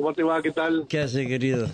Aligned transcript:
¿Cómo 0.00 0.14
te 0.14 0.22
va? 0.22 0.40
¿Qué 0.40 0.50
tal? 0.50 0.86
¿Qué 0.88 0.98
hace, 1.00 1.26
querido? 1.26 1.68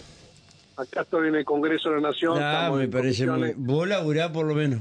Acá 0.76 1.02
estoy 1.02 1.28
en 1.28 1.36
el 1.36 1.44
Congreso 1.44 1.90
de 1.90 2.00
la 2.00 2.08
Nación. 2.08 2.36
Ah, 2.42 2.72
me 2.76 2.88
parece 2.88 3.24
muy... 3.24 3.52
Vos 3.54 3.86
laburás 3.86 4.32
por 4.32 4.46
lo 4.46 4.54
menos. 4.56 4.80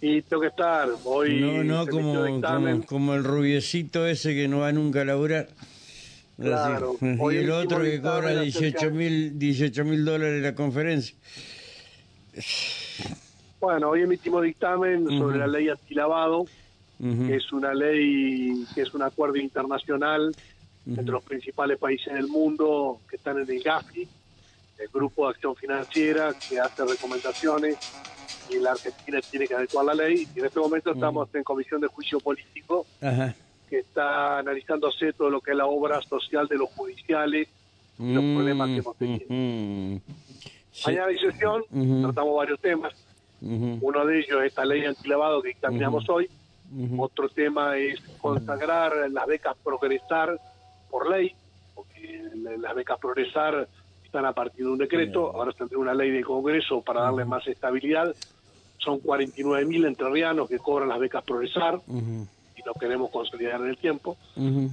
Y 0.00 0.22
tengo 0.22 0.40
que 0.40 0.48
estar. 0.48 0.88
Hoy 1.04 1.42
No, 1.42 1.62
no 1.62 1.86
como, 1.86 2.40
como, 2.40 2.86
como 2.86 3.14
el 3.16 3.22
rubiecito 3.22 4.06
ese 4.06 4.34
que 4.34 4.48
no 4.48 4.60
va 4.60 4.72
nunca 4.72 5.02
a 5.02 5.04
laburar. 5.04 5.48
Claro. 6.40 6.96
Hoy 7.20 7.34
Y 7.34 7.38
el 7.40 7.50
otro 7.50 7.82
que 7.82 8.00
cobra 8.00 8.30
acerca- 8.30 8.44
18 8.44 8.90
mil 8.92 9.38
18 9.38 9.84
mil 9.84 10.02
dólares 10.02 10.42
la 10.42 10.54
conferencia. 10.54 11.14
Bueno, 13.60 13.90
hoy 13.90 14.00
emitimos 14.04 14.42
dictamen 14.42 15.06
sobre 15.18 15.36
la 15.36 15.46
ley 15.46 15.68
antilavado, 15.68 16.46
Ujú. 16.98 17.26
que 17.26 17.36
es 17.36 17.52
una 17.52 17.74
ley, 17.74 18.64
que 18.74 18.80
es 18.80 18.94
un 18.94 19.02
acuerdo 19.02 19.36
internacional 19.36 20.34
entre 20.86 21.12
los 21.12 21.22
principales 21.22 21.78
países 21.78 22.12
del 22.12 22.26
mundo 22.28 23.00
que 23.08 23.16
están 23.16 23.38
en 23.38 23.50
el 23.50 23.62
GAFI, 23.62 24.08
el 24.78 24.88
Grupo 24.88 25.26
de 25.26 25.30
Acción 25.34 25.54
Financiera, 25.56 26.34
que 26.48 26.58
hace 26.58 26.84
recomendaciones 26.84 27.76
y 28.48 28.58
la 28.58 28.72
Argentina 28.72 29.20
tiene 29.20 29.46
que 29.46 29.54
adecuar 29.54 29.84
la 29.84 29.94
ley. 29.94 30.26
Y 30.34 30.38
en 30.38 30.46
este 30.46 30.58
momento 30.58 30.92
estamos 30.92 31.28
en 31.34 31.44
comisión 31.44 31.80
de 31.80 31.86
juicio 31.88 32.18
político 32.20 32.86
Ajá. 33.00 33.34
que 33.68 33.78
está 33.80 34.38
analizándose 34.38 35.12
todo 35.12 35.30
lo 35.30 35.40
que 35.40 35.52
es 35.52 35.56
la 35.56 35.66
obra 35.66 36.00
social 36.02 36.48
de 36.48 36.56
los 36.56 36.70
judiciales 36.70 37.48
y 37.98 38.14
los 38.14 38.24
Mm, 38.24 38.34
problemas 38.34 38.68
que 38.68 38.76
hemos 38.78 38.96
tenido. 38.96 39.26
Mañana 40.86 41.06
hay 41.06 41.18
sesión, 41.18 41.62
tratamos 42.02 42.36
varios 42.36 42.60
temas. 42.60 42.94
Uno 43.42 44.06
de 44.06 44.18
ellos 44.20 44.40
es 44.40 44.46
esta 44.48 44.64
ley 44.64 44.84
antilavado 44.84 45.42
que 45.42 45.48
dictaminamos 45.48 46.08
hoy. 46.08 46.28
Otro 46.96 47.28
tema 47.28 47.76
es 47.76 48.00
consagrar 48.20 48.92
las 49.10 49.26
becas 49.26 49.56
Progresar 49.62 50.40
por 50.90 51.08
ley, 51.10 51.32
porque 51.74 52.22
la- 52.36 52.56
las 52.56 52.74
becas 52.74 52.98
Progresar 52.98 53.68
están 54.04 54.24
a 54.26 54.32
partir 54.32 54.64
de 54.66 54.70
un 54.72 54.78
decreto, 54.78 55.30
ahora 55.34 55.52
tendrá 55.52 55.78
una 55.78 55.94
ley 55.94 56.10
de 56.10 56.22
Congreso 56.24 56.80
para 56.82 57.02
darle 57.02 57.24
más 57.24 57.46
estabilidad. 57.46 58.14
Son 58.78 58.98
49.000 58.98 59.84
entrerrianos 59.86 60.48
que 60.48 60.58
cobran 60.58 60.88
las 60.88 60.98
becas 60.98 61.22
Progresar 61.22 61.80
y 62.56 62.62
lo 62.66 62.74
queremos 62.74 63.10
consolidar 63.10 63.60
en 63.60 63.68
el 63.68 63.76
tiempo. 63.78 64.16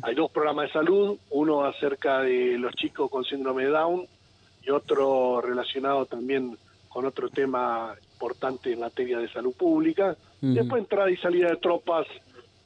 Hay 0.04 0.16
dos 0.16 0.32
programas 0.32 0.68
de 0.68 0.74
salud, 0.74 1.18
uno 1.30 1.64
acerca 1.66 2.22
de 2.22 2.58
los 2.58 2.74
chicos 2.76 3.10
con 3.12 3.24
síndrome 3.26 3.66
de 3.66 3.70
Down 3.70 4.06
y 4.66 4.70
otro 4.72 5.40
relacionado 5.42 6.06
también 6.06 6.58
con 6.90 7.06
otro 7.06 7.30
tema 7.30 7.94
importante 8.14 8.74
en 8.74 8.80
materia 8.80 9.20
de 9.20 9.30
salud 9.30 9.54
pública. 9.54 10.16
Después 10.42 10.82
entrada 10.82 11.12
y 11.12 11.18
salida 11.18 11.50
de 11.50 11.58
tropas 11.58 12.08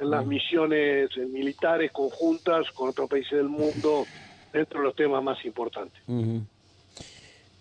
en 0.01 0.09
las 0.09 0.25
misiones 0.25 1.09
eh, 1.15 1.25
militares 1.27 1.91
conjuntas 1.91 2.69
con 2.71 2.89
otros 2.89 3.09
países 3.09 3.33
del 3.33 3.47
mundo, 3.47 4.05
dentro 4.51 4.79
de 4.79 4.85
los 4.85 4.95
temas 4.95 5.23
más 5.23 5.43
importantes. 5.45 6.01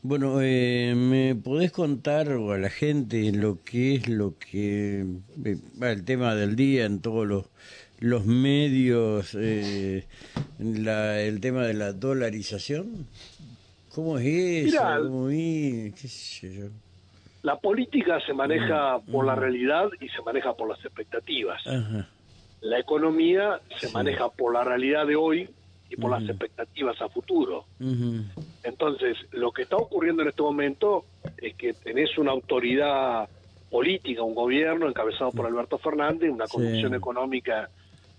Bueno, 0.02 0.41
eh, 0.41 0.94
¿me 0.96 1.34
podés 1.34 1.70
contar 1.70 2.28
a 2.28 2.58
la 2.58 2.70
gente 2.70 3.30
lo 3.33 3.62
que 3.62 3.96
es 3.96 4.08
lo 4.08 4.34
que 4.38 5.05
eh, 5.44 5.56
el 5.83 6.05
tema 6.06 6.34
del 6.34 6.56
día 6.56 6.86
en 6.86 7.00
todos 7.02 7.27
los 7.27 7.44
los 7.98 8.24
medios, 8.24 9.36
eh, 9.38 10.06
la, 10.58 11.20
el 11.20 11.42
tema 11.42 11.64
de 11.64 11.74
la 11.74 11.92
dolarización? 11.92 13.06
¿Cómo 13.94 14.16
es 14.16 14.24
eso? 14.24 14.83
Mirá, 14.83 14.98
¿Cómo 15.02 15.28
es? 15.28 15.94
¿Qué 16.00 16.08
sé 16.08 16.55
yo? 16.55 16.66
La 17.42 17.56
política 17.56 18.18
se 18.24 18.33
maneja 18.33 18.98
por 19.00 19.27
la 19.27 19.34
realidad 19.34 19.91
y 20.00 20.08
se 20.08 20.22
maneja 20.22 20.55
por 20.55 20.70
las 20.70 20.83
expectativas. 20.83 21.61
Ajá. 21.66 22.08
La 22.61 22.78
economía 22.78 23.61
se 23.80 23.86
Sí. 23.89 23.92
maneja 23.92 24.28
por 24.28 24.53
la 24.53 24.64
realidad 24.64 25.06
de 25.06 25.16
hoy 25.16 25.48
y 25.89 25.97
por 25.97 26.11
las 26.11 26.28
expectativas 26.28 27.00
a 27.00 27.08
futuro. 27.08 27.64
Entonces, 28.62 29.17
lo 29.33 29.50
que 29.52 29.62
está 29.62 29.77
ocurriendo 29.77 30.22
en 30.22 30.28
este 30.28 30.42
momento 30.42 31.05
es 31.39 31.55
que 31.55 31.72
tenés 31.72 32.17
una 32.19 32.33
autoridad 32.33 33.28
política, 33.70 34.22
un 34.22 34.35
gobierno 34.35 34.89
encabezado 34.89 35.30
por 35.30 35.46
Alberto 35.46 35.79
Fernández, 35.79 36.30
una 36.30 36.46
Sí. 36.46 36.52
conducción 36.57 36.95
económica 36.95 37.70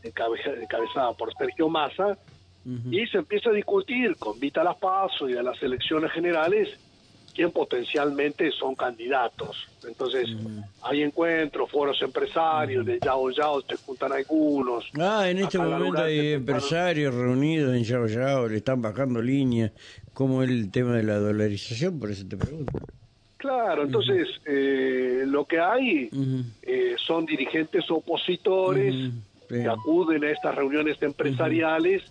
encabe- 0.03 0.61
encabezada 0.63 1.13
por 1.13 1.31
Sergio 1.35 1.69
Massa, 1.69 2.17
y 2.91 3.05
se 3.07 3.17
empieza 3.17 3.49
a 3.49 3.53
discutir 3.53 4.15
con 4.17 4.39
vista 4.39 4.61
a 4.61 4.63
las 4.63 4.77
pasos 4.77 5.29
y 5.29 5.35
a 5.35 5.41
las 5.43 5.61
elecciones 5.63 6.11
generales 6.11 6.69
quién 7.33 7.51
potencialmente 7.51 8.51
son 8.51 8.75
candidatos. 8.75 9.67
Entonces, 9.87 10.29
hay 10.83 11.01
encuentros, 11.01 11.69
foros 11.69 12.01
empresarios, 12.01 12.85
de 12.85 12.99
Yao 12.99 13.31
Yao, 13.31 13.61
se 13.61 13.75
juntan 13.77 14.11
algunos. 14.11 14.85
Ah, 14.99 15.29
en 15.29 15.39
este 15.39 15.57
momento 15.57 16.03
hay 16.03 16.33
empresarios 16.33 17.13
reunidos 17.13 17.75
en 17.75 17.83
Yao 17.83 18.07
Yao, 18.07 18.47
le 18.47 18.57
están 18.57 18.81
bajando 18.81 19.21
líneas. 19.21 19.71
¿Cómo 20.13 20.43
es 20.43 20.49
el 20.49 20.71
tema 20.71 20.95
de 20.95 21.03
la 21.03 21.17
dolarización? 21.17 21.99
Por 21.99 22.11
eso 22.11 22.25
te 22.27 22.37
pregunto. 22.37 22.79
Claro, 23.37 23.83
entonces 23.83 24.27
eh, 24.45 25.23
lo 25.25 25.45
que 25.45 25.59
hay 25.59 26.09
eh, 26.61 26.95
son 27.03 27.25
dirigentes 27.25 27.89
opositores 27.89 28.93
sí. 29.51 29.63
que 29.63 29.69
acuden 29.69 30.23
a 30.23 30.31
estas 30.31 30.55
reuniones 30.55 31.01
empresariales 31.01 32.03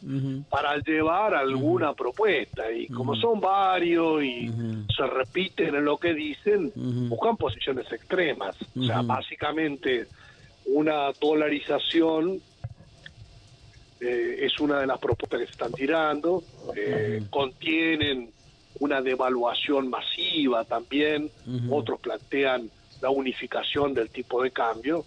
para 0.49 0.77
llevar 0.79 1.35
alguna 1.35 1.95
propuesta. 1.95 2.71
Y 2.71 2.87
como 2.89 3.15
son 3.17 3.41
varios 3.41 4.23
y 4.23 4.51
se 4.97 5.07
repiten 5.07 5.75
en 5.75 5.85
lo 5.85 5.97
que 5.97 6.15
dicen, 6.15 6.73
buscan 7.09 7.37
posiciones 7.37 7.91
extremas. 7.93 8.57
O 8.77 8.83
sea, 8.83 9.03
básicamente 9.03 10.07
una 10.67 11.13
dolarización 11.21 12.41
eh, 14.01 14.47
es 14.47 14.59
una 14.61 14.81
de 14.81 14.87
las 14.87 14.99
propuestas 14.99 15.41
que 15.41 15.47
se 15.47 15.53
están 15.53 15.73
tirando, 15.73 16.43
eh, 16.75 17.23
contienen 17.29 18.31
una 18.79 19.03
devaluación 19.03 19.91
masiva 19.91 20.65
también, 20.65 21.31
otros 21.71 22.01
plantean 22.01 22.71
la 23.03 23.11
unificación 23.11 23.93
del 23.93 24.09
tipo 24.11 24.43
de 24.43 24.51
cambio. 24.51 25.05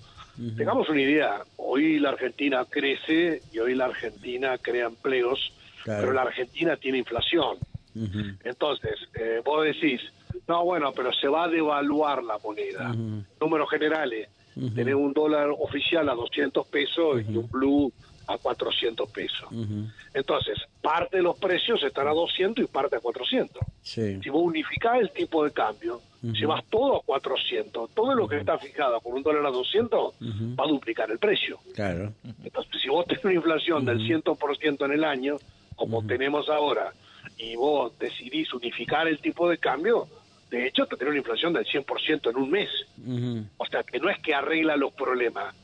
Tengamos 0.57 0.89
una 0.89 1.01
idea, 1.01 1.43
hoy 1.57 1.99
la 1.99 2.09
Argentina 2.09 2.65
crece 2.69 3.43
y 3.51 3.59
hoy 3.59 3.75
la 3.75 3.85
Argentina 3.85 4.57
crea 4.57 4.87
empleos, 4.87 5.53
Claro. 5.83 6.01
pero 6.01 6.13
la 6.13 6.21
Argentina 6.23 6.75
tiene 6.77 6.97
inflación. 6.99 7.57
Entonces, 8.43 8.95
eh, 9.13 9.41
vos 9.45 9.63
decís, 9.65 10.01
no, 10.47 10.63
bueno, 10.65 10.91
pero 10.93 11.11
se 11.13 11.27
va 11.27 11.43
a 11.43 11.47
devaluar 11.47 12.23
la 12.23 12.37
moneda. 12.39 12.89
Ujú. 12.91 13.23
Números 13.39 13.69
generales, 13.69 14.29
tener 14.75 14.95
un 14.95 15.13
dólar 15.13 15.49
oficial 15.49 16.07
a 16.09 16.13
200 16.13 16.65
pesos 16.67 17.21
y 17.29 17.37
un 17.37 17.49
blue 17.49 17.91
a 18.27 18.37
400 18.37 19.09
pesos. 19.09 19.51
Ujú. 19.51 19.87
Entonces, 20.13 20.57
parte 20.81 21.17
de 21.17 21.23
los 21.23 21.37
precios 21.37 21.83
están 21.83 22.07
a 22.07 22.11
200 22.11 22.63
y 22.63 22.67
parte 22.67 22.95
a 22.95 22.99
400. 22.99 23.61
Sí. 23.81 24.19
Si 24.21 24.29
vos 24.29 24.43
unificás 24.43 24.99
el 24.99 25.11
tipo 25.11 25.43
de 25.43 25.51
cambio, 25.51 26.01
llevas 26.21 26.63
todo 26.69 26.97
a 26.97 27.01
400, 27.03 27.89
todo 27.93 28.15
lo 28.15 28.27
que 28.27 28.37
está 28.37 28.57
fijado 28.57 29.01
con 29.01 29.13
un 29.13 29.23
dólar 29.23 29.45
a 29.45 29.49
200 29.49 30.13
va 30.57 30.63
a 30.63 30.67
duplicar 30.67 31.11
el 31.11 31.19
precio. 31.19 31.59
Claro. 31.75 32.13
Entonces, 32.43 32.81
si 32.81 32.89
vos 32.89 33.05
tenés 33.05 33.25
una 33.25 33.33
inflación 33.33 33.85
del 33.85 33.99
100% 33.99 34.85
en 34.85 34.91
el 34.91 35.03
año, 35.03 35.37
como 35.75 36.05
tenemos 36.05 36.49
ahora, 36.49 36.93
y 37.37 37.55
vos 37.55 37.97
decidís 37.99 38.53
unificar 38.53 39.07
el 39.07 39.19
tipo 39.19 39.49
de 39.49 39.57
cambio, 39.57 40.07
de 40.49 40.67
hecho 40.67 40.85
te 40.85 40.95
tenés 40.95 41.11
una 41.11 41.19
inflación 41.19 41.51
del 41.51 41.65
100% 41.65 42.29
en 42.29 42.37
un 42.37 42.51
mes. 42.51 42.69
Ujú. 43.05 43.45
O 43.57 43.62
que 43.81 43.99
no 43.99 44.09
es 44.09 44.19
que 44.19 44.35
arregla 44.35 44.75
los 44.77 44.93
problemas, 44.93 45.55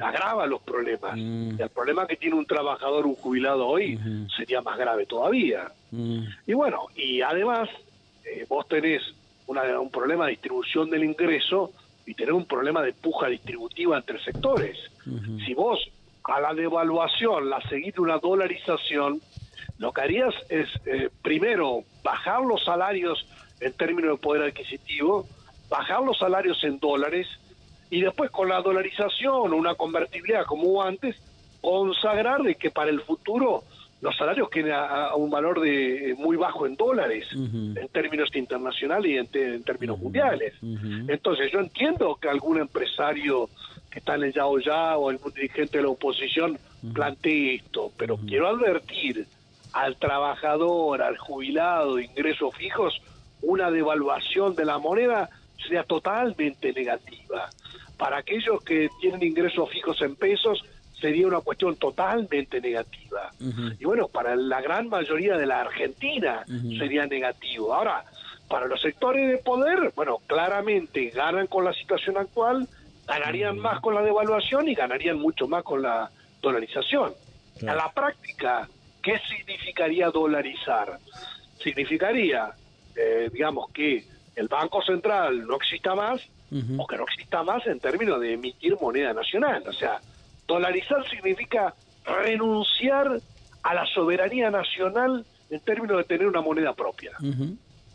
agrava 0.00 0.46
los 0.46 0.62
problemas. 0.62 1.16
Mm. 1.16 1.58
Y 1.58 1.62
el 1.62 1.70
problema 1.70 2.06
que 2.06 2.14
tiene 2.16 2.36
un 2.36 2.46
trabajador, 2.46 3.04
un 3.06 3.16
jubilado 3.16 3.66
hoy, 3.66 3.98
sería 4.36 4.60
más 4.60 4.78
grave 4.78 5.06
todavía. 5.06 5.64
Ujú. 5.90 6.22
Y 6.46 6.52
bueno, 6.52 6.82
y 6.94 7.20
además 7.22 7.68
eh, 8.24 8.44
vos 8.48 8.68
tenés 8.68 9.02
una- 9.48 9.80
un 9.80 9.90
problema 9.90 10.26
de 10.26 10.32
distribución 10.32 10.90
del 10.90 11.02
ingreso 11.04 11.72
y 12.06 12.14
tenés 12.14 12.34
un 12.34 12.44
problema 12.44 12.82
de 12.82 12.92
puja 12.92 13.26
distributiva 13.28 13.96
entre 13.96 14.22
sectores. 14.22 14.78
Si 15.44 15.54
vos 15.54 15.78
a 16.24 16.40
la 16.40 16.52
devaluación 16.54 17.48
la 17.50 17.60
seguís 17.68 17.94
de 17.94 18.00
una 18.00 18.18
dolarización, 18.18 19.20
lo 19.78 19.92
que 19.92 20.00
harías 20.00 20.34
es, 20.48 20.68
eh, 20.86 21.08
primero, 21.22 21.82
bajar 22.02 22.42
los 22.42 22.64
salarios 22.64 23.26
en 23.60 23.72
términos 23.74 24.12
de 24.12 24.16
poder 24.22 24.42
adquisitivo, 24.42 25.26
bajar 25.68 26.02
los 26.02 26.18
salarios 26.18 26.62
en 26.64 26.78
dólares 26.80 27.26
y 27.90 28.00
después 28.00 28.30
con 28.30 28.48
la 28.48 28.60
dolarización 28.62 29.52
o 29.52 29.56
una 29.56 29.74
convertibilidad 29.74 30.44
como 30.44 30.64
hubo 30.68 30.82
antes, 30.82 31.16
consagrar 31.60 32.42
de 32.42 32.54
que 32.54 32.70
para 32.70 32.90
el 32.90 33.00
futuro 33.00 33.62
los 34.00 34.14
salarios 34.16 34.48
queden 34.50 34.72
a, 34.72 35.06
a 35.08 35.14
un 35.16 35.30
valor 35.30 35.60
de 35.60 36.10
eh, 36.10 36.14
muy 36.14 36.36
bajo 36.36 36.66
en 36.66 36.76
dólares 36.76 37.26
en 37.76 37.88
términos 37.88 38.28
internacionales 38.36 39.10
y 39.10 39.16
en, 39.16 39.26
te- 39.26 39.54
en 39.54 39.62
términos 39.64 39.98
mundiales. 39.98 40.52
Entonces 41.10 41.50
yo 41.50 41.60
entiendo 41.60 42.16
que 42.20 42.28
algún 42.28 42.58
empresario 42.60 43.48
que 43.90 44.00
está 44.00 44.14
en 44.16 44.24
el 44.24 44.32
Yao 44.32 44.58
Ya 44.58 44.96
o 44.98 45.08
algún 45.08 45.32
dirigente 45.32 45.78
de 45.78 45.84
la 45.84 45.88
oposición 45.90 46.58
plantee 46.92 47.56
esto, 47.56 47.90
pero 47.96 48.16
quiero 48.18 48.48
advertir 48.48 49.26
al 49.72 49.96
trabajador, 49.96 51.02
al 51.02 51.16
jubilado 51.18 51.96
de 51.96 52.04
ingresos 52.04 52.54
fijos, 52.54 53.00
una 53.42 53.70
devaluación 53.70 54.54
de 54.54 54.64
la 54.66 54.78
moneda 54.78 55.28
sería 55.62 55.82
totalmente 55.84 56.72
negativa. 56.72 57.48
Para 57.96 58.18
aquellos 58.18 58.62
que 58.62 58.90
tienen 59.00 59.22
ingresos 59.22 59.70
fijos 59.70 60.00
en 60.02 60.16
pesos, 60.16 60.62
sería 61.00 61.26
una 61.26 61.40
cuestión 61.40 61.76
totalmente 61.76 62.60
negativa. 62.60 63.30
Y 63.78 63.84
bueno, 63.84 64.08
para 64.08 64.36
la 64.36 64.60
gran 64.60 64.88
mayoría 64.88 65.36
de 65.36 65.46
la 65.46 65.60
Argentina 65.60 66.44
sería 66.78 67.06
negativo. 67.06 67.74
Ahora, 67.74 68.04
para 68.48 68.66
los 68.66 68.80
sectores 68.80 69.28
de 69.28 69.38
poder, 69.38 69.92
bueno, 69.94 70.18
claramente 70.26 71.10
ganan 71.10 71.46
con 71.46 71.64
la 71.64 71.72
situación 71.72 72.16
actual, 72.16 72.68
ganarían 73.06 73.58
más 73.58 73.80
con 73.80 73.94
la 73.94 74.02
devaluación 74.02 74.68
y 74.68 74.74
ganarían 74.74 75.18
mucho 75.18 75.46
más 75.46 75.62
con 75.62 75.82
la 75.82 76.10
dolarización. 76.40 77.12
A 77.66 77.74
la 77.74 77.90
práctica, 77.92 78.68
¿qué 79.02 79.18
significaría 79.28 80.10
dolarizar? 80.10 80.98
Significaría, 81.58 82.52
eh, 82.94 83.30
digamos, 83.32 83.70
que 83.70 84.04
el 84.34 84.48
Banco 84.48 84.82
Central 84.82 85.46
no 85.46 85.56
exista 85.56 85.94
más 85.94 86.20
o 86.78 86.86
que 86.86 86.96
no 86.96 87.04
exista 87.04 87.42
más 87.42 87.66
en 87.66 87.80
términos 87.80 88.20
de 88.20 88.34
emitir 88.34 88.76
moneda 88.80 89.12
nacional. 89.12 89.62
O 89.66 89.72
sea, 89.72 90.00
dolarizar 90.46 91.08
significa 91.08 91.74
renunciar 92.04 93.20
a 93.62 93.74
la 93.74 93.86
soberanía 93.86 94.50
nacional 94.50 95.24
en 95.50 95.60
términos 95.60 95.98
de 95.98 96.04
tener 96.04 96.26
una 96.26 96.40
moneda 96.40 96.74
propia. 96.74 97.12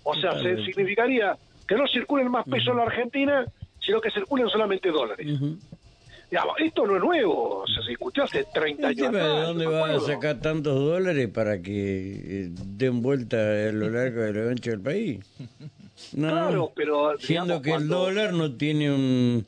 O 0.03 0.15
sea, 0.15 0.33
significaría 0.39 1.37
que 1.67 1.75
no 1.75 1.87
circulen 1.87 2.29
más 2.29 2.45
pesos 2.45 2.69
en 2.69 2.77
la 2.77 2.83
Argentina, 2.83 3.45
sino 3.79 4.01
que 4.01 4.11
circulen 4.11 4.49
solamente 4.49 4.89
dólares. 4.89 5.27
Digamos, 6.29 6.55
esto 6.59 6.87
no 6.87 6.95
es 6.95 7.01
nuevo, 7.01 7.65
se 7.67 7.89
discutió 7.89 8.23
hace 8.23 8.45
30 8.53 8.87
años. 8.87 9.11
¿De 9.11 9.19
dónde 9.19 9.65
van 9.65 9.91
a 9.91 9.99
sacar 9.99 10.39
tantos 10.39 10.75
dólares 10.75 11.27
para 11.27 11.61
que 11.61 12.45
eh, 12.45 12.49
den 12.51 13.01
vuelta 13.01 13.37
a 13.37 13.71
lo 13.73 13.89
largo 13.89 14.21
de 14.21 14.33
lo 14.33 14.49
ancho 14.49 14.71
del 14.71 14.79
país? 14.79 15.19
claro, 16.13 16.71
pero... 16.75 17.17
Siendo 17.19 17.61
que 17.61 17.73
el 17.73 17.87
dólar 17.87 18.33
no 18.33 18.55
tiene 18.55 18.91
un, 18.91 19.45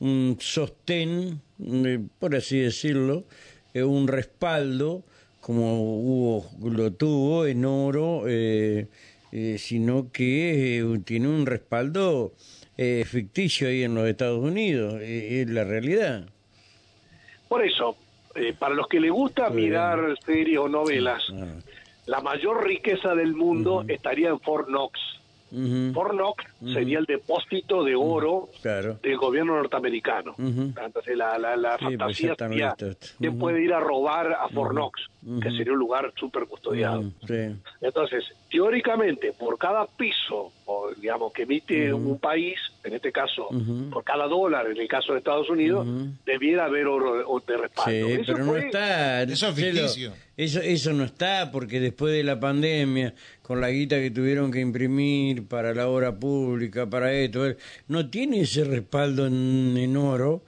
un 0.00 0.36
sostén, 0.40 1.40
eh, 1.60 2.00
por 2.18 2.34
así 2.34 2.58
decirlo, 2.58 3.24
eh, 3.72 3.82
un 3.82 4.08
respaldo, 4.08 5.02
como 5.40 5.82
hubo, 5.82 6.46
lo 6.70 6.92
tuvo 6.92 7.46
en 7.46 7.64
oro, 7.64 8.24
sino 9.58 10.10
que 10.12 11.00
tiene 11.04 11.28
un 11.28 11.44
respaldo 11.44 12.32
eh, 12.76 13.04
ficticio 13.06 13.68
ahí 13.68 13.84
en 13.84 13.94
los 13.94 14.08
Estados 14.08 14.40
Unidos, 14.40 15.00
eh, 15.00 15.42
es 15.42 15.50
la 15.50 15.62
realidad. 15.62 16.26
Por 17.48 17.64
eso, 17.64 17.96
eh, 18.34 18.52
para 18.58 18.74
los 18.74 18.88
que 18.88 18.98
les 18.98 19.12
gusta 19.12 19.48
mirar 19.50 20.16
series 20.26 20.58
o 20.58 20.68
novelas, 20.68 21.22
ah. 21.32 21.46
la 22.06 22.20
mayor 22.20 22.64
riqueza 22.66 23.14
del 23.14 23.34
mundo 23.34 23.84
estaría 23.86 24.30
en 24.30 24.40
Fort 24.40 24.66
Knox. 24.66 24.98
Fort 25.92 26.12
Knox 26.12 26.44
sería 26.72 26.98
el 26.98 27.04
depósito 27.04 27.84
de 27.84 27.94
oro 27.94 28.48
del 28.62 29.16
gobierno 29.16 29.56
norteamericano. 29.56 30.34
Entonces 30.38 31.16
la, 31.16 31.38
la, 31.38 31.56
la 31.56 31.78
pues 31.78 31.96
fantasía 31.96 32.34
sería 32.36 32.76
quién 33.18 33.38
puede 33.38 33.62
ir 33.62 33.72
a 33.72 33.80
robar 33.80 34.32
a 34.32 34.48
Fort 34.48 34.72
Knox, 34.72 35.08
que 35.40 35.50
sería 35.50 35.72
un 35.72 35.78
lugar 35.78 36.12
súper 36.16 36.46
custodiado. 36.46 37.04
Entonces, 37.80 38.24
teóricamente, 38.50 39.32
por 39.32 39.58
cada 39.58 39.86
piso, 39.86 40.52
o, 40.66 40.90
digamos, 40.94 41.32
que 41.32 41.42
emite 41.42 41.92
un 41.92 42.18
país, 42.18 42.58
en 42.82 42.94
este 42.94 43.12
caso, 43.12 43.48
por 43.90 44.04
cada 44.04 44.26
dólar, 44.26 44.66
en 44.70 44.78
el 44.78 44.88
caso 44.88 45.12
de 45.12 45.18
Estados 45.18 45.48
Unidos, 45.50 45.86
debiera 46.24 46.66
haber 46.66 46.86
oro 46.86 47.42
de 47.46 47.56
respaldo. 47.56 48.08
Sí, 48.08 48.22
pero 48.26 48.44
no 48.44 48.56
está. 48.56 49.22
Eso 49.22 49.48
es 49.48 49.54
ficticio. 49.54 50.12
Eso, 50.36 50.60
eso 50.60 50.92
no 50.92 51.04
está 51.04 51.50
porque 51.52 51.78
después 51.78 52.12
de 52.12 52.24
la 52.24 52.40
pandemia, 52.40 53.14
con 53.42 53.60
la 53.60 53.70
guita 53.70 53.96
que 53.96 54.10
tuvieron 54.10 54.50
que 54.50 54.60
imprimir 54.60 55.46
para 55.46 55.74
la 55.74 55.88
obra 55.88 56.18
pública, 56.18 56.88
para 56.88 57.12
esto, 57.12 57.54
no 57.88 58.10
tiene 58.10 58.40
ese 58.40 58.64
respaldo 58.64 59.26
en, 59.26 59.96
oro 59.96 60.42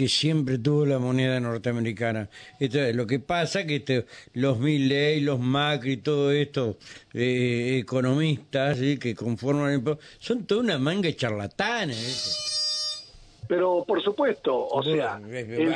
que 0.00 0.08
siempre 0.08 0.56
tuvo 0.56 0.86
la 0.86 0.98
moneda 0.98 1.38
norteamericana. 1.40 2.30
Entonces, 2.58 2.96
lo 2.96 3.06
que 3.06 3.20
pasa 3.20 3.66
que 3.66 3.76
este, 3.76 4.06
los 4.32 4.58
Milley, 4.58 5.20
los 5.20 5.38
Macri, 5.38 5.98
todo 5.98 6.32
esto, 6.32 6.78
eh, 7.12 7.76
economistas 7.82 8.78
que 8.98 9.14
conforman 9.14 9.72
el 9.72 9.98
son 10.18 10.46
toda 10.46 10.62
una 10.62 10.78
manga 10.78 11.02
de 11.02 11.16
charlatanes. 11.16 12.46
Pero 13.46 13.84
por 13.86 14.02
supuesto, 14.02 14.68
o 14.68 14.82
sea, 14.82 15.20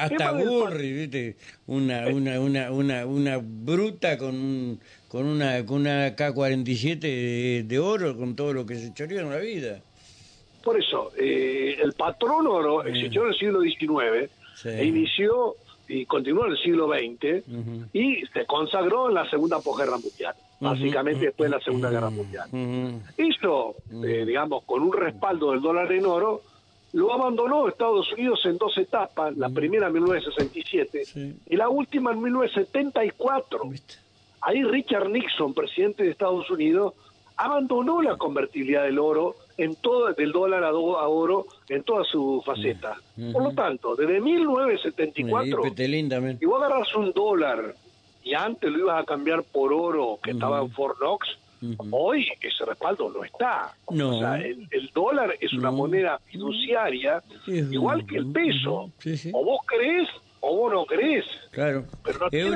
hasta 0.01 0.33
Burri, 0.33 0.93
¿viste? 0.93 1.37
Una, 1.67 2.07
una, 2.07 2.41
una, 2.41 2.71
una, 2.71 3.05
una 3.05 3.41
bruta 3.43 4.17
con 4.17 4.81
con 5.09 5.27
una 5.27 5.67
con 5.67 5.83
una 5.83 6.17
K-47 6.17 7.67
de, 7.67 7.79
oro, 7.79 8.17
con 8.17 8.35
todo 8.37 8.55
lo 8.55 8.65
que 8.65 8.77
se 8.77 8.95
choreó 8.95 9.21
en 9.21 9.31
la 9.31 9.37
vida. 9.37 9.83
Por 10.65 10.81
eso, 10.81 11.13
eh, 11.19 11.77
el 11.83 11.93
patrón 11.93 12.47
oro 12.47 12.83
existió 12.85 13.23
en 13.23 13.29
el 13.29 13.39
siglo 13.39 13.61
XIX 13.61 14.31
e 14.65 14.85
inició 14.87 15.57
y 15.87 16.07
continuó 16.07 16.47
en 16.47 16.53
el 16.53 16.59
siglo 16.59 16.89
XX 16.89 17.45
y 17.93 18.25
se 18.33 18.47
consagró 18.47 19.09
en 19.09 19.15
la 19.15 19.29
Segunda 19.29 19.61
Posguerra 19.61 19.99
Mundial, 19.99 20.35
básicamente 20.61 21.27
después 21.27 21.51
de 21.51 21.57
la 21.59 21.63
Segunda 21.63 21.91
Guerra 21.91 22.09
Mundial. 22.09 22.49
Hizo, 23.19 23.75
eh, 24.03 24.25
digamos, 24.27 24.65
con 24.65 24.83
un 24.83 24.93
respaldo 24.95 25.51
del 25.51 25.61
dólar 25.61 25.93
en 25.93 26.07
oro, 26.07 26.41
lo 26.95 27.13
abandonó 27.13 27.69
Estados 27.69 28.11
Unidos 28.13 28.41
en 28.47 28.57
dos 28.57 28.79
etapas, 28.79 29.37
la 29.37 29.51
primera 29.51 29.89
en 29.89 29.93
1967 29.95 31.03
y 31.47 31.57
la 31.57 31.69
última 31.69 32.13
en 32.13 32.23
1974. 32.23 33.71
Ahí 34.41 34.63
Richard 34.63 35.11
Nixon, 35.11 35.53
presidente 35.53 36.05
de 36.05 36.11
Estados 36.11 36.49
Unidos, 36.51 36.95
abandonó 37.37 38.01
la 38.01 38.17
convertibilidad 38.17 38.85
del 38.85 38.99
oro 38.99 39.37
en 39.57 39.77
todo 39.77 40.13
del 40.13 40.33
dólar 40.33 40.65
a, 40.65 40.73
oro 40.73 41.47
en 41.69 41.83
toda 41.83 42.05
su 42.05 42.43
faceta. 42.45 42.97
Por 43.33 43.43
lo 43.43 43.53
tanto, 43.53 43.95
desde 43.95 44.21
1974, 44.21 45.63
y 46.41 46.47
vos 46.47 46.63
agarras 46.63 46.95
un 46.95 47.13
dólar 47.13 47.75
y 48.23 48.35
antes 48.35 48.71
lo 48.71 48.79
ibas 48.79 49.03
a 49.03 49.05
cambiar 49.05 49.43
por 49.43 49.73
oro 49.73 50.19
que 50.23 50.33
estaba 50.33 50.61
en 50.61 50.71
Fort 50.71 50.99
Knox, 50.99 51.39
Hoy 51.91 52.29
ese 52.41 52.65
respaldo 52.65 53.11
no 53.11 53.25
está. 53.25 53.75
No. 53.91 54.17
O 54.17 54.21
sea, 54.21 54.37
el, 54.37 54.91
dólar 54.95 55.35
es 55.41 55.53
una 55.53 55.71
moneda 55.71 56.21
fiduciaria, 56.27 57.23
igual 57.47 58.05
que 58.07 58.17
el 58.17 58.27
peso. 58.33 58.91
O 59.33 59.45
vos 59.45 59.61
crees 59.67 60.09
o 60.41 60.57
vos 60.57 60.73
no 60.73 60.85
crees. 60.85 61.25
Claro. 61.51 61.87
Pero 62.31 62.51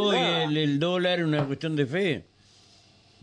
hoy 0.00 0.16
el, 0.56 0.78
dólar 0.78 1.20
es 1.20 1.24
una 1.24 1.44
cuestión 1.44 1.76
de 1.76 1.86
fe. 1.86 2.24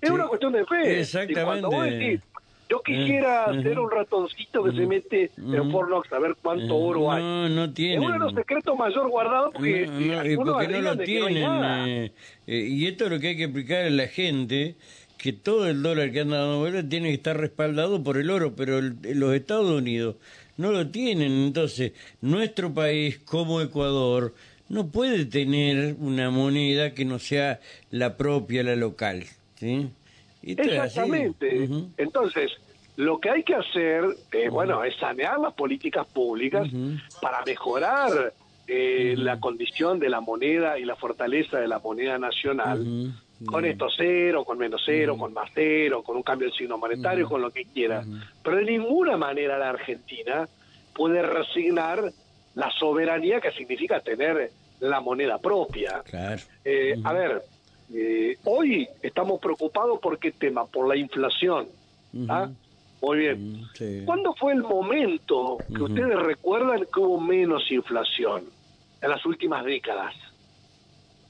Es 0.02 0.10
una 0.10 0.28
cuestión 0.28 0.54
de 0.54 0.66
fe. 0.66 1.02
Exactamente. 1.02 2.22
Yo 2.69 2.81
quisiera 2.83 3.51
ser 3.63 3.80
un 3.80 3.89
ratoncito 3.89 4.63
que 4.63 4.71
se 4.71 4.86
mete 4.86 5.31
en 5.38 5.71
Fornox 5.71 6.13
a 6.13 6.19
ver 6.19 6.36
cuánto 6.42 6.75
oro 6.75 7.12
hay. 7.12 7.24
No, 7.24 7.50
no 7.50 7.74
tiene. 7.74 7.95
Es 7.95 8.01
uno 8.01 8.13
de 8.13 8.19
los 8.19 8.33
secretos 8.33 8.77
mayor 8.77 9.10
guardados 9.10 9.51
porque, 9.54 9.88
no, 9.88 10.44
porque 10.45 10.68
no 10.68 10.81
lo 10.81 10.98
tienen. 10.98 11.44
Eh, 11.88 12.12
eh, 12.45 12.68
y 12.69 12.86
esto 12.86 13.06
es 13.06 13.12
lo 13.12 13.19
que 13.19 13.30
hay 13.30 13.38
que 13.38 13.45
explicar 13.45 13.86
a 13.86 13.89
la 13.89 14.07
gente 14.07 14.75
que 15.18 15.33
todo 15.33 15.68
el 15.68 15.81
dólar 15.81 16.11
que 16.11 16.21
anda 16.21 16.38
dando 16.38 16.59
vuelta 16.59 16.88
tiene 16.88 17.09
que 17.09 17.16
estar 17.16 17.35
respaldado 17.35 18.04
por 18.04 18.18
el 18.18 18.30
oro, 18.30 18.56
pero 18.56 18.80
los 18.81 19.33
Estados 19.33 19.69
Unidos 19.69 20.16
no 20.57 20.71
lo 20.71 20.88
tienen. 20.90 21.31
Entonces, 21.31 21.94
nuestro 22.21 22.73
país 22.73 23.18
como 23.18 23.61
Ecuador 23.61 24.35
no 24.69 24.92
puede 24.92 25.26
tener 25.26 25.95
una 25.99 26.30
moneda 26.30 26.94
que 26.94 27.04
no 27.04 27.18
sea 27.18 27.59
la 27.90 28.16
propia, 28.16 28.64
la 28.64 28.76
local. 28.76 29.26
¿sí? 29.56 29.90
Exactamente. 30.42 31.68
Entonces, 31.98 32.52
lo 32.96 33.19
que 33.19 33.30
hay 33.30 33.44
que 33.44 33.56
hacer, 33.56 34.04
eh, 34.31 34.50
bueno, 34.50 34.84
es 34.84 34.96
sanear 34.98 35.40
las 35.40 35.54
políticas 35.54 36.06
públicas 36.08 36.68
para 37.22 37.44
mejorar 37.46 38.34
eh, 38.68 39.16
la 39.18 39.40
condición 39.40 40.00
de 40.00 40.10
la 40.10 40.22
moneda 40.22 40.78
y 40.78 40.86
la 40.86 40.96
fortaleza 40.96 41.60
de 41.60 41.68
la 41.68 41.80
moneda 41.80 42.18
nacional. 42.18 43.14
Con 43.46 43.64
esto 43.64 43.88
cero, 43.96 44.44
con 44.44 44.58
menos 44.58 44.81
cero, 44.86 45.18
con 45.18 45.31
más 45.34 45.50
cero, 45.54 46.04
con 46.04 46.18
un 46.18 46.24
cambio 46.24 46.50
de 46.50 46.54
signo 46.56 46.78
monetario, 46.78 47.28
con 47.28 47.42
lo 47.42 47.52
que 47.52 47.64
quiera. 47.64 48.04
Pero 48.44 48.58
de 48.58 48.66
ninguna 48.66 49.16
manera 49.16 49.58
la 49.58 49.69
Argentina 49.69 50.48
puede 50.94 51.22
resignar 51.22 52.12
la 52.56 52.69
soberanía 52.72 53.40
que 53.40 53.52
significa 53.52 54.02
tener 54.02 54.52
la 54.81 55.00
moneda 55.00 55.38
propia. 55.38 56.04
Eh, 56.66 57.00
a 57.04 57.14
ver, 57.14 57.42
eh, 57.94 58.38
hoy 58.44 58.88
estamos 59.02 59.40
preocupados 59.40 60.00
por 60.00 60.19
qué 60.19 60.31
tema, 60.31 60.66
por 60.66 60.88
la 60.88 60.96
inflación. 60.96 61.68
¿ah? 62.28 62.50
Muy 63.02 63.18
bien. 63.18 63.62
¿Cuándo 64.06 64.36
fue 64.36 64.54
el 64.54 64.62
momento 64.62 65.58
que 65.74 65.84
ustedes 65.84 66.19
recuerdan 66.19 66.86
que 66.94 67.00
hubo 67.00 67.19
menos 67.19 67.69
inflación? 67.72 68.44
En 69.02 69.10
las 69.10 69.26
últimas 69.26 69.64
décadas. 69.64 70.14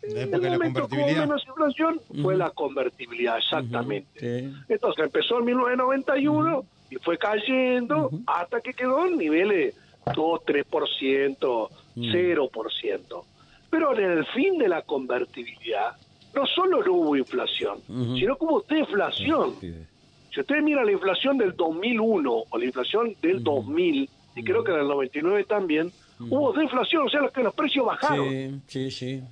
el 0.01 0.29
momento 0.29 0.87
que 0.87 0.97
hubo 0.97 1.05
menos 1.05 1.45
inflación 1.47 2.01
fue 2.21 2.35
la 2.35 2.49
convertibilidad, 2.49 3.37
exactamente. 3.37 4.51
Entonces 4.67 5.05
empezó 5.05 5.39
en 5.39 5.45
1991 5.45 6.65
y 6.89 6.95
fue 6.95 7.17
cayendo 7.17 8.09
hasta 8.25 8.61
que 8.61 8.73
quedó 8.73 9.05
en 9.05 9.17
niveles 9.17 9.75
2, 10.15 10.41
3%, 10.41 11.69
0%. 11.95 13.23
Pero 13.69 13.97
en 13.97 14.11
el 14.11 14.25
fin 14.25 14.57
de 14.57 14.67
la 14.67 14.81
convertibilidad, 14.81 15.95
no 16.33 16.45
solo 16.45 16.83
no 16.83 16.93
hubo 16.93 17.15
inflación, 17.15 17.79
sino 17.87 18.35
que 18.35 18.45
hubo 18.45 18.65
deflación. 18.67 19.55
Si 19.59 20.39
ustedes 20.39 20.63
miran 20.63 20.85
la 20.85 20.91
inflación 20.91 21.37
del 21.37 21.55
2001 21.55 22.43
o 22.49 22.57
la 22.57 22.65
inflación 22.65 23.15
del 23.21 23.43
2000, 23.43 24.09
y 24.35 24.43
creo 24.43 24.63
que 24.63 24.71
del 24.71 24.87
99 24.87 25.43
también, 25.45 25.91
Hubo 26.19 26.51
deflación, 26.51 27.05
o 27.05 27.09
sea, 27.09 27.21
que 27.33 27.41
los 27.41 27.53
precios 27.53 27.85
bajaron. 27.85 28.29
Sí, 28.29 28.61
sí, 28.67 28.91
sí. 28.91 29.23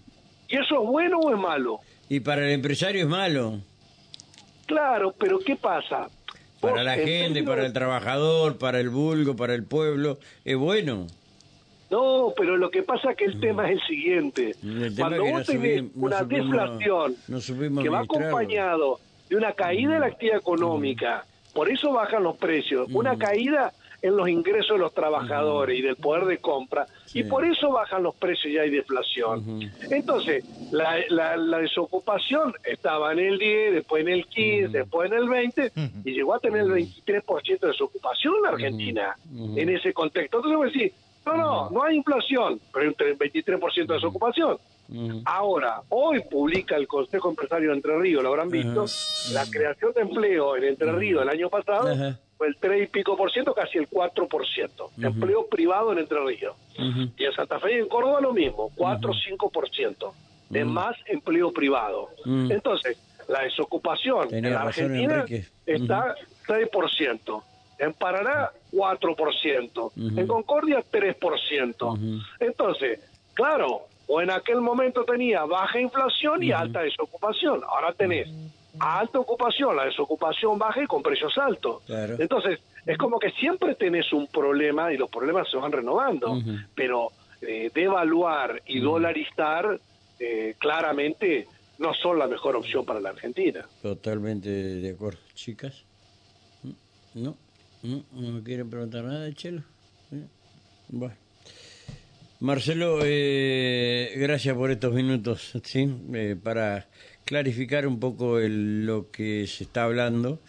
¿Y 0.48 0.56
eso 0.56 0.82
es 0.82 0.88
bueno 0.88 1.20
o 1.20 1.34
es 1.34 1.38
malo? 1.38 1.80
Y 2.08 2.22
para 2.22 2.46
el 2.46 2.52
empresario 2.52 3.02
es 3.02 3.08
malo. 3.08 3.60
Claro, 4.66 5.14
pero 5.18 5.40
¿qué 5.40 5.58
pasa? 5.58 6.10
Para 6.62 6.84
la 6.84 6.98
en 6.98 7.06
gente, 7.06 7.44
para 7.44 7.66
el 7.66 7.74
trabajador, 7.74 8.58
para 8.58 8.80
el 8.80 8.90
vulgo, 8.90 9.36
para 9.36 9.54
el 9.54 9.64
pueblo, 9.64 10.18
es 10.46 10.56
bueno. 10.56 11.08
No, 11.90 12.34
pero 12.36 12.58
lo 12.58 12.70
que 12.70 12.84
pasa 12.84 13.12
es 13.12 13.18
que 13.18 13.26
el 13.26 13.40
tema 13.40 13.70
es 13.70 13.80
el 13.80 13.88
siguiente. 13.88 14.56
El 14.62 14.94
Cuando 14.98 15.24
vos 15.24 15.46
tenés 15.46 15.84
una 15.96 16.24
deflación 16.24 17.16
que 17.84 17.90
va 17.90 18.00
acompañado 18.00 19.00
de 19.30 19.36
una 19.36 19.54
caída 19.54 19.94
de 19.94 20.00
la 20.00 20.08
actividad 20.08 20.38
económica, 20.38 21.26
por 21.54 21.70
eso 21.70 21.92
bajan 21.94 22.24
los 22.24 22.36
precios, 22.38 22.88
una 22.92 23.18
caída 23.18 23.72
en 24.04 24.16
los 24.16 24.30
ingresos 24.30 24.74
de 24.78 24.78
los 24.78 24.94
trabajadores 24.94 25.80
y 25.80 25.82
del 25.82 25.96
poder 25.96 26.26
de 26.26 26.38
compra, 26.38 26.86
Sí. 27.06 27.20
y 27.20 27.24
por 27.24 27.44
eso 27.44 27.72
bajan 27.72 28.04
los 28.04 28.14
precios 28.16 28.54
y 28.54 28.58
hay 28.60 28.70
deflación. 28.70 29.60
Entonces, 29.90 30.46
la, 30.72 30.98
la- 31.10 31.36
la 31.36 31.58
desocupación 31.58 32.54
estaba 32.64 33.12
en 33.14 33.20
el 33.20 33.40
10, 33.40 33.74
después 33.74 34.02
en 34.04 34.10
el 34.10 34.26
15, 34.28 34.68
después 34.68 35.12
en 35.12 35.18
el 35.18 35.28
20, 35.28 35.72
y 36.06 36.12
llegó 36.12 36.36
a 36.36 36.40
tener 36.40 36.62
el 36.62 36.72
23% 36.74 37.60
de 37.60 37.68
desocupación 37.70 38.36
en 38.36 38.42
la 38.44 38.50
Argentina, 38.50 39.16
en 39.56 39.70
ese 39.70 39.92
contexto. 39.94 40.38
Entonces 40.38 40.58
vos 40.58 40.72
decís, 40.72 40.92
no, 41.28 41.36
no, 41.38 41.70
no 41.72 41.84
hay 41.84 41.96
inflación, 41.98 42.60
pero 42.72 42.84
hay 42.84 42.88
un 42.90 42.96
tre- 42.96 43.18
23% 43.18 43.86
de 43.88 43.94
desocupación. 43.96 44.58
Ahora, 45.26 45.82
hoy 45.90 46.22
publica 46.32 46.76
el 46.78 46.88
Consejo 46.88 47.30
Empresario 47.30 47.70
de 47.72 47.76
Entre 47.76 47.98
Ríos, 48.00 48.24
lo 48.24 48.30
habrán 48.30 48.50
visto, 48.50 48.86
la 49.34 49.46
creación 49.50 49.92
de 49.94 50.02
empleo 50.02 50.56
en 50.56 50.64
Entre 50.64 50.92
Ríos 50.94 51.22
el 51.24 51.30
año 51.30 51.50
pasado 51.50 51.90
fue 52.38 52.48
el 52.48 52.56
3 52.58 52.84
y 52.84 52.88
pico 52.88 53.18
por 53.18 53.32
ciento, 53.32 53.54
casi 53.54 53.78
el 53.80 53.88
4 53.90 54.28
por 54.28 54.48
ciento. 54.48 54.90
Empleo 55.08 55.48
privado 55.48 55.92
en 55.92 56.00
Entre 56.00 56.18
Ríos. 56.24 56.56
Y 57.18 57.26
en 57.26 57.34
Santa 57.34 57.60
Fe 57.60 57.74
y 57.76 57.80
en 57.80 57.88
Córdoba 57.90 58.22
lo 58.22 58.32
mismo, 58.32 58.72
4 58.76 59.12
o 59.12 59.14
5 59.14 59.50
por 59.50 59.70
ciento 59.70 60.14
de 60.50 60.64
más 60.64 60.96
empleo 61.08 61.52
privado. 61.52 62.10
Entonces, 62.26 62.98
la 63.28 63.42
desocupación 63.42 64.30
Tenía 64.30 64.48
en 64.48 64.54
la 64.54 64.62
Argentina 64.62 65.14
Enrique. 65.16 65.48
está 65.66 66.16
6 66.48 66.70
por 66.72 66.90
ciento. 66.92 67.44
En 67.80 67.94
Paraná, 67.94 68.50
4 68.72 69.16
por 69.16 69.34
ciento. 69.36 69.92
Ujú. 69.96 70.20
En 70.20 70.28
Concordia, 70.28 70.84
3 70.90 71.16
por 71.16 71.40
ciento. 71.40 71.94
Ujú. 71.94 72.20
Entonces, 72.40 73.00
claro, 73.34 73.88
o 74.08 74.22
en 74.22 74.32
aquel 74.32 74.62
momento 74.62 75.04
tenía 75.04 75.44
baja 75.46 75.80
inflación 75.80 76.42
y 76.44 76.52
alta 76.52 76.82
desocupación. 76.82 77.62
Ahora 77.68 77.94
tenés 77.94 78.30
alta 78.80 79.20
ocupación, 79.20 79.76
la 79.76 79.86
desocupación 79.86 80.58
baja 80.58 80.82
y 80.82 80.88
con 80.88 81.04
precios 81.04 81.38
altos. 81.38 81.84
Claro. 81.86 82.16
Entonces, 82.20 82.60
es 82.86 82.98
como 82.98 83.20
que 83.20 83.32
siempre 83.32 83.76
tenés 83.76 84.12
un 84.14 84.28
problema 84.28 84.94
y 84.94 84.98
los 84.98 85.10
problemas 85.10 85.50
se 85.50 85.58
van 85.58 85.72
renovando, 85.72 86.42
pero 86.74 87.10
eh, 87.42 87.70
devaluar 87.74 88.62
y 88.66 88.80
dolarizar 88.80 89.80
eh, 90.20 90.56
claramente 90.58 91.48
no 91.78 91.94
son 91.94 92.18
la 92.18 92.28
mejor 92.28 92.56
opción 92.56 92.86
para 92.86 93.00
la 93.00 93.10
Argentina. 93.10 93.68
Totalmente 93.82 94.50
de 94.50 94.90
acuerdo. 94.90 95.20
Chicas. 95.34 95.84
¿No? 97.14 97.36
¿No? 97.88 98.04
¿No 98.12 98.32
me 98.34 98.44
quieren 98.44 98.70
preguntar 98.70 99.06
nada, 99.06 99.32
Chelo? 99.34 99.62
¿Eh? 100.12 100.26
Bueno. 100.90 101.16
Marcelo, 102.42 103.00
eh, 103.04 104.14
gracias 104.18 104.56
por 104.56 104.70
estos 104.72 104.94
minutos, 104.94 105.54
¿sí? 105.64 105.90
Eh, 106.14 106.36
para 106.42 106.88
clarificar 107.26 107.88
un 107.88 108.00
poco 108.00 108.40
el- 108.40 108.86
lo 108.86 109.10
que 109.10 109.48
se 109.48 109.64
está 109.64 109.86
hablando 109.86 110.40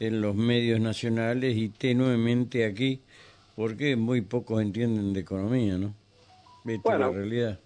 en 0.00 0.20
los 0.20 0.34
medios 0.36 0.80
nacionales 0.80 1.56
y 1.56 1.70
tenuemente 1.70 2.64
aquí, 2.66 3.00
porque 3.56 3.96
muy 3.96 4.20
pocos 4.20 4.60
entienden 4.62 5.12
de 5.14 5.20
economía, 5.20 5.78
¿no? 5.78 5.94
Esta 6.66 6.92
es 6.94 7.00
la 7.00 7.08
realidad. 7.10 7.58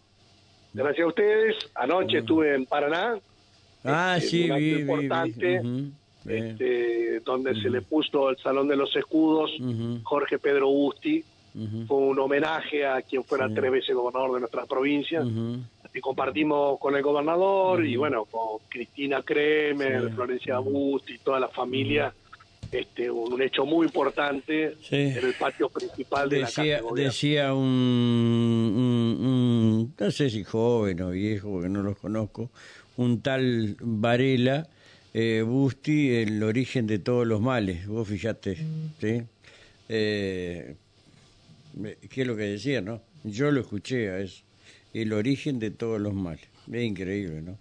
Gracias 0.72 1.04
a 1.04 1.08
ustedes. 1.08 1.56
Anoche 1.74 2.18
estuve 2.18 2.54
en 2.54 2.64
Paraná. 2.66 3.18
Ah, 3.84 4.16
este, 4.18 4.30
sí, 4.30 4.50
vi, 4.50 4.82
vi, 4.84 5.92
Este, 6.28 7.20
donde 7.24 7.54
se 7.60 7.70
le 7.70 7.82
puso 7.82 8.30
el 8.30 8.36
Salón 8.38 8.68
de 8.68 8.76
los 8.76 8.94
Escudos. 8.96 9.50
Jorge 10.02 10.38
Pedro 10.38 10.68
Busti. 10.68 11.24
Fue 11.86 11.96
un 11.96 12.18
homenaje 12.18 12.84
a 12.86 13.00
quien 13.00 13.24
fuera 13.24 13.48
tres 13.48 13.70
veces 13.72 13.94
gobernador 13.94 14.34
de 14.34 14.40
nuestra 14.40 14.66
provincia. 14.66 15.22
ujú. 15.22 15.58
Y 15.94 16.00
compartimos 16.00 16.78
con 16.78 16.94
el 16.94 17.02
gobernador 17.02 17.82
y 17.86 17.96
bueno, 17.96 18.26
con 18.26 18.58
Cristina 18.68 19.22
Kremer. 19.22 20.12
Florencia 20.12 20.58
Busti 20.58 21.16
toda 21.18 21.40
la 21.40 21.48
familia. 21.48 22.12
Este, 22.70 23.08
un, 23.10 23.40
hecho 23.40 23.64
muy 23.64 23.86
importante 23.86 24.74
Sí. 24.82 24.96
en 24.96 25.24
el 25.24 25.34
patio 25.34 25.68
principal 25.70 26.28
de 26.28 26.40
la 26.40 26.46
Casa 26.46 26.62
Decía, 26.62 26.82
de 26.94 27.02
decía 27.04 27.54
un, 27.54 27.62
un- 28.76 29.26
un- 29.26 29.94
no 29.98 30.10
sé 30.10 30.28
si 30.30 30.44
joven 30.44 31.00
o 31.02 31.10
viejo, 31.10 31.50
porque 31.50 31.68
no 31.68 31.82
los 31.82 31.96
conozco, 31.96 32.50
un 32.96 33.22
tal 33.22 33.76
Varela, 33.80 34.66
eh, 35.18 35.40
Busti, 35.40 36.14
el 36.14 36.42
origen 36.42 36.86
de 36.86 36.98
todos 36.98 37.26
los 37.26 37.40
males, 37.40 37.86
vos 37.86 38.06
fijate, 38.06 38.58
¿sí? 39.00 39.22
Eh, 39.88 40.74
¿Qué 42.10 42.20
es 42.20 42.26
lo 42.26 42.36
que 42.36 42.42
decía, 42.42 42.82
no? 42.82 43.00
Yo 43.24 43.50
lo 43.50 43.62
escuché 43.62 44.10
a 44.10 44.18
eso, 44.18 44.44
el 44.92 45.14
origen 45.14 45.58
de 45.58 45.70
todos 45.70 45.98
los 45.98 46.12
males, 46.12 46.46
es 46.70 46.82
increíble, 46.82 47.40
¿no? 47.40 47.56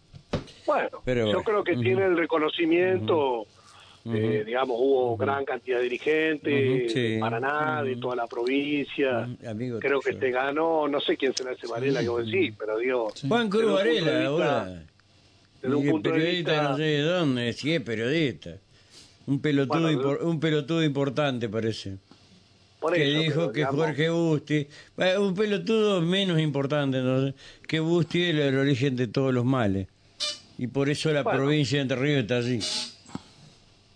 Bueno, 0.65 1.01
Pero 1.05 1.31
yo 1.31 1.43
creo 1.43 1.63
que 1.63 1.77
tiene 1.77 2.03
el 2.03 2.17
reconocimiento, 2.17 3.45
eh, 4.03 4.43
digamos, 4.45 4.75
hubo 4.77 5.15
gran 5.15 5.45
cantidad 5.45 5.77
de 5.77 5.83
dirigentes 5.83 6.91
sí. 6.91 7.01
de 7.13 7.19
Paraná, 7.19 7.81
de 7.83 7.95
toda 7.95 8.17
la 8.17 8.27
provincia. 8.27 9.29
Amigo 9.47 9.79
creo 9.79 10.01
que 10.01 10.11
te 10.15 10.29
ganó, 10.29 10.89
no 10.89 10.99
sé 10.99 11.15
quién 11.15 11.33
será 11.33 11.53
ese 11.53 11.67
Varela 11.67 12.01
que 12.01 12.09
vos 12.09 12.25
decís, 12.25 12.53
pero 12.59 12.77
digo... 12.79 13.13
Juan 13.25 13.49
Cruz 13.49 13.71
Varela, 13.71 14.25
ahora. 14.25 14.85
Desde 15.69 15.91
un 15.93 16.01
de 16.01 16.09
periodista 16.11 16.51
vista- 16.51 16.69
no 16.69 16.77
sé 16.77 16.83
de 16.83 17.01
dónde, 17.01 17.53
si 17.53 17.73
es 17.73 17.81
periodista. 17.81 18.57
Un 19.27 19.39
pelotudo, 19.41 19.81
Bueno, 19.81 20.01
impor- 20.01 20.21
un 20.23 20.39
pelotudo 20.39 20.83
importante 20.83 21.49
parece. 21.49 21.97
por 22.79 22.93
que 22.93 23.09
eso, 23.09 23.19
dijo 23.19 23.51
que 23.51 23.59
digamos, 23.61 23.85
Jorge 23.85 24.09
Busti, 24.11 24.67
eh, 24.97 25.17
un 25.17 25.33
pelotudo 25.33 26.01
menos 26.01 26.39
importante, 26.39 26.99
entonces, 26.99 27.33
que 27.67 27.79
Busti 27.79 28.23
era 28.23 28.45
el 28.45 28.57
origen 28.59 28.95
de 28.95 29.07
todos 29.07 29.33
los 29.33 29.43
males. 29.43 29.87
Y 30.59 30.67
por 30.67 30.89
eso 30.89 31.11
la 31.11 31.23
Bueno. 31.23 31.39
provincia 31.39 31.77
de 31.79 31.81
Entre 31.81 31.97
Ríos 31.97 32.21
está 32.21 32.37
así. 32.37 32.59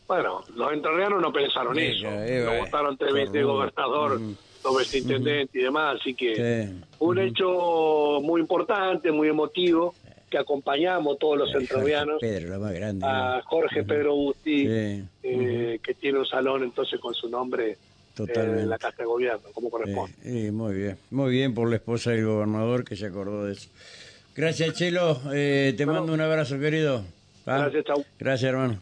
Bueno, 0.08 0.44
los 0.56 0.74
entrerrianos 0.74 1.22
no 1.22 1.32
pensaron 1.32 1.78
eso. 1.78 2.02
claro, 2.02 2.24
eh, 2.24 2.46
Lo 2.46 2.54
eh, 2.54 2.60
votaron 2.62 2.98
tres 2.98 3.14
veces 3.14 3.44
gobernador, 3.46 4.14
Ujú. 4.14 4.36
dos 4.64 4.78
veces 4.78 4.96
intendente 4.96 5.60
y 5.60 5.64
demás, 5.64 5.98
así 6.02 6.16
que 6.16 6.68
Sí. 6.68 6.82
un 6.98 7.20
hecho 7.20 8.20
muy 8.24 8.42
importante, 8.42 9.12
muy 9.12 9.28
emotivo, 9.28 9.94
que 10.30 10.38
acompañamos 10.38 11.18
todos 11.20 11.38
los 11.38 11.52
Jorge 11.52 11.64
entrerrianos 11.66 12.18
Pedro, 12.22 12.50
la 12.50 12.60
más 12.60 12.74
grande. 12.74 13.06
a. 13.08 13.42
Jorge 13.46 13.84
Pedro 13.84 14.16
Busti, 14.16 14.66
Sí. 14.68 15.04
eh, 15.24 15.80
que 15.84 15.94
tiene 15.96 16.20
un 16.20 16.26
salón 16.26 16.64
entonces 16.64 17.00
con 17.00 17.14
su 17.14 17.28
nombre 17.30 17.72
eh, 17.72 17.78
Totalmente. 18.16 18.62
en 18.64 18.70
la 18.70 18.78
Casa 18.78 18.98
de 19.00 19.06
Gobierno, 19.06 19.42
como 19.54 19.70
corresponde. 19.70 20.14
sí, 20.24 20.52
muy 20.52 20.74
bien. 20.76 20.98
Muy 21.12 21.32
bien 21.32 21.54
por 21.54 21.70
la 21.70 21.78
esposa 21.78 22.12
del 22.12 22.26
gobernador 22.26 22.84
que 22.84 22.96
se 22.96 23.06
acordó 23.08 23.46
de 23.46 23.54
eso. 23.54 23.70
Gracias, 24.36 24.74
Chelo. 24.76 25.20
Eh, 25.34 25.74
te 25.78 25.86
mando 25.86 26.14
un 26.14 26.22
abrazo, 26.22 26.60
querido. 26.60 27.04
¿Ah? 27.46 27.60
Gracias, 27.64 27.86
chau. 27.86 28.06
Gracias, 28.20 28.50
hermano. 28.52 28.80